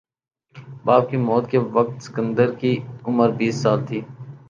[0.85, 2.73] باپ کی موت کے وقت سکندر کی
[3.07, 4.01] عمر بیس سال تھی